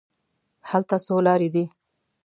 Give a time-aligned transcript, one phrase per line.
[0.69, 1.65] هلته څو لارې دي.